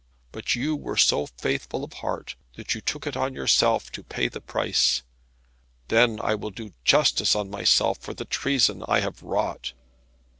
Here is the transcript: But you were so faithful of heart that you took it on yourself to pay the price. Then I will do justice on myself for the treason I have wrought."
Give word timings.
But 0.31 0.55
you 0.55 0.75
were 0.75 0.97
so 0.97 1.27
faithful 1.27 1.83
of 1.83 1.93
heart 1.93 2.35
that 2.55 2.73
you 2.73 2.81
took 2.81 3.05
it 3.05 3.15
on 3.15 3.35
yourself 3.35 3.91
to 3.91 4.01
pay 4.01 4.29
the 4.29 4.41
price. 4.41 5.03
Then 5.89 6.19
I 6.23 6.33
will 6.33 6.49
do 6.49 6.73
justice 6.83 7.35
on 7.35 7.51
myself 7.51 7.99
for 7.99 8.15
the 8.15 8.25
treason 8.25 8.83
I 8.87 9.01
have 9.01 9.21
wrought." 9.21 9.73